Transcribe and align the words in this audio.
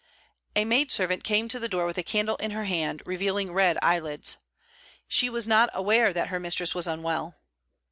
A 0.55 0.65
maid 0.65 0.91
servant 0.91 1.23
came 1.23 1.47
to 1.49 1.59
the 1.59 1.69
door 1.69 1.85
with 1.85 1.99
a 1.99 2.01
candle 2.01 2.35
in 2.37 2.49
her 2.49 2.63
hand 2.63 3.03
revealing 3.05 3.53
red 3.53 3.77
eyelids. 3.83 4.37
She 5.07 5.29
was 5.29 5.47
not 5.47 5.69
aware 5.75 6.11
that 6.11 6.29
her 6.29 6.39
mistress 6.39 6.73
was 6.73 6.87
unwell. 6.87 7.35